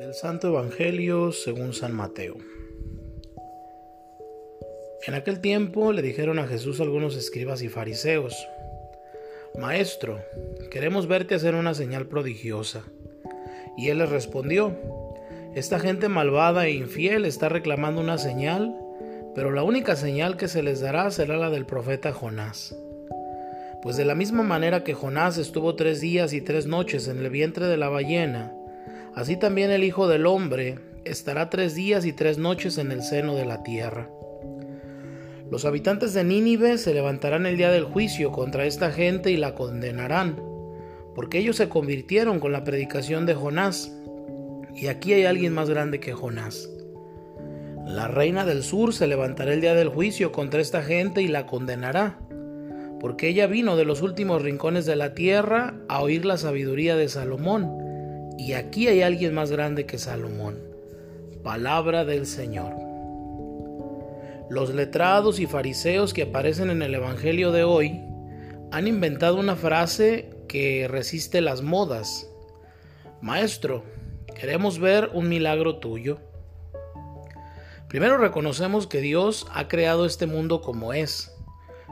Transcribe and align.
Del 0.00 0.14
Santo 0.14 0.48
Evangelio 0.48 1.30
según 1.30 1.74
San 1.74 1.92
Mateo. 1.92 2.38
En 5.06 5.12
aquel 5.12 5.40
tiempo 5.42 5.92
le 5.92 6.00
dijeron 6.00 6.38
a 6.38 6.46
Jesús 6.46 6.80
algunos 6.80 7.16
escribas 7.16 7.60
y 7.60 7.68
fariseos, 7.68 8.34
Maestro, 9.58 10.18
queremos 10.70 11.06
verte 11.06 11.34
hacer 11.34 11.54
una 11.54 11.74
señal 11.74 12.06
prodigiosa. 12.06 12.84
Y 13.76 13.90
él 13.90 13.98
les 13.98 14.08
respondió, 14.08 14.74
Esta 15.54 15.78
gente 15.78 16.08
malvada 16.08 16.66
e 16.66 16.70
infiel 16.70 17.26
está 17.26 17.50
reclamando 17.50 18.00
una 18.00 18.16
señal, 18.16 18.74
pero 19.34 19.50
la 19.50 19.64
única 19.64 19.96
señal 19.96 20.38
que 20.38 20.48
se 20.48 20.62
les 20.62 20.80
dará 20.80 21.10
será 21.10 21.36
la 21.36 21.50
del 21.50 21.66
profeta 21.66 22.14
Jonás. 22.14 22.74
Pues 23.82 23.98
de 23.98 24.06
la 24.06 24.14
misma 24.14 24.44
manera 24.44 24.82
que 24.82 24.94
Jonás 24.94 25.36
estuvo 25.36 25.76
tres 25.76 26.00
días 26.00 26.32
y 26.32 26.40
tres 26.40 26.66
noches 26.66 27.06
en 27.06 27.18
el 27.18 27.28
vientre 27.28 27.66
de 27.66 27.76
la 27.76 27.90
ballena, 27.90 28.54
así 29.14 29.36
también 29.36 29.70
el 29.70 29.84
Hijo 29.84 30.08
del 30.08 30.26
Hombre 30.26 30.78
estará 31.04 31.50
tres 31.50 31.74
días 31.74 32.04
y 32.04 32.12
tres 32.12 32.38
noches 32.38 32.78
en 32.78 32.92
el 32.92 33.02
seno 33.02 33.34
de 33.34 33.44
la 33.44 33.62
tierra. 33.62 34.10
Los 35.50 35.64
habitantes 35.64 36.14
de 36.14 36.24
Nínive 36.24 36.78
se 36.78 36.94
levantarán 36.94 37.46
el 37.46 37.56
día 37.56 37.70
del 37.70 37.84
juicio 37.84 38.30
contra 38.30 38.66
esta 38.66 38.92
gente 38.92 39.30
y 39.30 39.36
la 39.36 39.54
condenarán, 39.54 40.40
porque 41.14 41.38
ellos 41.38 41.56
se 41.56 41.68
convirtieron 41.68 42.38
con 42.40 42.52
la 42.52 42.62
predicación 42.62 43.26
de 43.26 43.34
Jonás, 43.34 43.92
y 44.74 44.86
aquí 44.86 45.12
hay 45.12 45.24
alguien 45.24 45.52
más 45.52 45.68
grande 45.68 45.98
que 45.98 46.12
Jonás. 46.12 46.68
La 47.84 48.06
reina 48.06 48.44
del 48.44 48.62
sur 48.62 48.94
se 48.94 49.06
levantará 49.06 49.52
el 49.52 49.60
día 49.60 49.74
del 49.74 49.88
juicio 49.88 50.30
contra 50.30 50.60
esta 50.60 50.82
gente 50.82 51.22
y 51.22 51.28
la 51.28 51.46
condenará 51.46 52.18
porque 53.00 53.28
ella 53.28 53.46
vino 53.46 53.76
de 53.76 53.86
los 53.86 54.02
últimos 54.02 54.42
rincones 54.42 54.84
de 54.84 54.94
la 54.94 55.14
tierra 55.14 55.74
a 55.88 56.02
oír 56.02 56.26
la 56.26 56.36
sabiduría 56.36 56.96
de 56.96 57.08
Salomón, 57.08 57.89
y 58.40 58.54
aquí 58.54 58.88
hay 58.88 59.02
alguien 59.02 59.34
más 59.34 59.52
grande 59.52 59.84
que 59.84 59.98
Salomón. 59.98 60.58
Palabra 61.44 62.06
del 62.06 62.24
Señor. 62.24 62.72
Los 64.48 64.74
letrados 64.74 65.40
y 65.40 65.46
fariseos 65.46 66.14
que 66.14 66.22
aparecen 66.22 66.70
en 66.70 66.80
el 66.80 66.94
Evangelio 66.94 67.52
de 67.52 67.64
hoy 67.64 68.00
han 68.72 68.86
inventado 68.86 69.36
una 69.36 69.56
frase 69.56 70.30
que 70.48 70.88
resiste 70.88 71.42
las 71.42 71.60
modas. 71.60 72.30
Maestro, 73.20 73.84
queremos 74.34 74.78
ver 74.78 75.10
un 75.12 75.28
milagro 75.28 75.76
tuyo. 75.76 76.16
Primero 77.90 78.16
reconocemos 78.16 78.86
que 78.86 79.02
Dios 79.02 79.46
ha 79.52 79.68
creado 79.68 80.06
este 80.06 80.24
mundo 80.24 80.62
como 80.62 80.94
es 80.94 81.30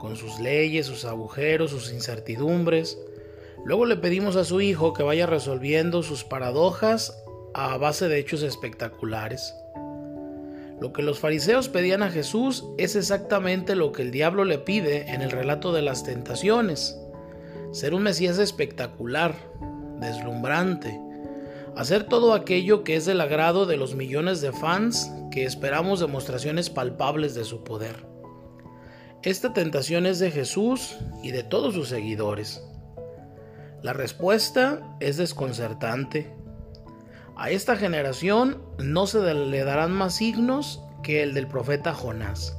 con 0.00 0.16
sus 0.16 0.40
leyes, 0.40 0.86
sus 0.86 1.04
agujeros, 1.04 1.70
sus 1.70 1.92
incertidumbres. 1.92 2.98
Luego 3.64 3.86
le 3.86 3.96
pedimos 3.96 4.36
a 4.36 4.44
su 4.44 4.60
Hijo 4.60 4.92
que 4.92 5.02
vaya 5.02 5.26
resolviendo 5.26 6.02
sus 6.02 6.24
paradojas 6.24 7.22
a 7.54 7.76
base 7.76 8.08
de 8.08 8.18
hechos 8.18 8.42
espectaculares. 8.42 9.54
Lo 10.80 10.94
que 10.94 11.02
los 11.02 11.18
fariseos 11.18 11.68
pedían 11.68 12.02
a 12.02 12.10
Jesús 12.10 12.64
es 12.78 12.96
exactamente 12.96 13.76
lo 13.76 13.92
que 13.92 14.02
el 14.02 14.10
diablo 14.10 14.44
le 14.44 14.58
pide 14.58 15.12
en 15.12 15.20
el 15.20 15.30
relato 15.30 15.72
de 15.72 15.82
las 15.82 16.04
tentaciones. 16.04 16.98
Ser 17.70 17.92
un 17.92 18.02
Mesías 18.02 18.38
espectacular, 18.38 19.34
deslumbrante, 20.00 20.98
hacer 21.76 22.04
todo 22.04 22.32
aquello 22.32 22.82
que 22.82 22.96
es 22.96 23.04
del 23.04 23.20
agrado 23.20 23.66
de 23.66 23.76
los 23.76 23.94
millones 23.94 24.40
de 24.40 24.52
fans 24.52 25.12
que 25.30 25.44
esperamos 25.44 26.00
demostraciones 26.00 26.70
palpables 26.70 27.34
de 27.34 27.44
su 27.44 27.62
poder. 27.62 28.06
Esta 29.22 29.52
tentación 29.52 30.06
es 30.06 30.18
de 30.18 30.30
Jesús 30.30 30.96
y 31.22 31.30
de 31.30 31.42
todos 31.42 31.74
sus 31.74 31.88
seguidores. 31.88 32.64
La 33.82 33.94
respuesta 33.94 34.96
es 35.00 35.16
desconcertante. 35.16 36.30
A 37.34 37.48
esta 37.48 37.76
generación 37.76 38.60
no 38.78 39.06
se 39.06 39.34
le 39.34 39.64
darán 39.64 39.92
más 39.92 40.16
signos 40.16 40.82
que 41.02 41.22
el 41.22 41.32
del 41.32 41.46
profeta 41.46 41.94
Jonás. 41.94 42.58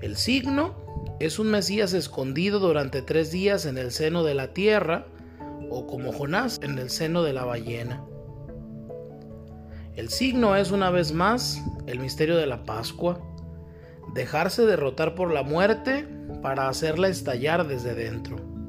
El 0.00 0.16
signo 0.16 0.74
es 1.18 1.38
un 1.38 1.50
Mesías 1.50 1.92
escondido 1.92 2.60
durante 2.60 3.02
tres 3.02 3.30
días 3.30 3.66
en 3.66 3.76
el 3.76 3.90
seno 3.90 4.24
de 4.24 4.32
la 4.32 4.54
tierra, 4.54 5.06
o 5.68 5.86
como 5.86 6.12
Jonás 6.12 6.58
en 6.62 6.78
el 6.78 6.88
seno 6.88 7.22
de 7.22 7.34
la 7.34 7.44
ballena. 7.44 8.02
El 9.96 10.08
signo 10.08 10.56
es 10.56 10.70
una 10.70 10.88
vez 10.88 11.12
más 11.12 11.62
el 11.86 11.98
misterio 11.98 12.38
de 12.38 12.46
la 12.46 12.64
Pascua, 12.64 13.20
dejarse 14.14 14.64
derrotar 14.64 15.14
por 15.14 15.30
la 15.30 15.42
muerte 15.42 16.08
para 16.40 16.68
hacerla 16.68 17.08
estallar 17.08 17.68
desde 17.68 17.94
dentro. 17.94 18.59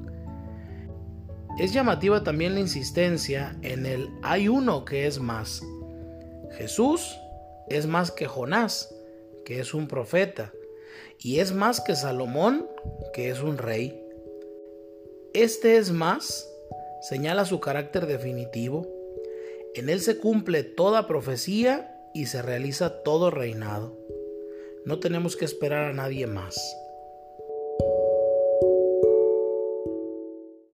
Es 1.60 1.74
llamativa 1.74 2.24
también 2.24 2.56
la 2.56 2.62
insistencia 2.62 3.58
en 3.62 3.86
el 3.86 4.10
hay 4.24 4.48
uno 4.48 4.86
que 4.86 5.06
es 5.06 5.20
más. 5.20 5.62
Jesús 6.58 7.18
es 7.70 7.86
más 7.88 8.12
que 8.12 8.28
Jonás, 8.28 8.94
que 9.46 9.60
es 9.60 9.74
un 9.74 9.88
profeta, 9.88 10.52
y 11.20 11.40
es 11.40 11.54
más 11.54 11.82
que 11.82 11.96
Salomón, 11.96 12.68
que 13.14 13.30
es 13.30 13.42
un 13.42 13.58
rey. 13.58 14.02
Este 15.34 15.78
es 15.78 15.92
más 15.92 16.48
señala 17.02 17.46
su 17.46 17.60
carácter 17.60 18.06
definitivo. 18.06 18.88
En 19.74 19.90
él 19.90 20.02
se 20.02 20.18
cumple 20.18 20.64
toda 20.64 21.08
profecía 21.08 21.96
y 22.14 22.28
se 22.28 22.42
realiza 22.42 23.02
todo 23.04 23.32
reinado. 23.32 23.98
No 24.86 25.00
tenemos 25.00 25.36
que 25.36 25.46
esperar 25.46 25.86
a 25.86 25.94
nadie 25.94 26.28
más. 26.28 26.58